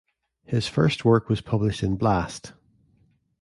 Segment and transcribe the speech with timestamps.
[0.45, 2.53] His first work was published in Blast!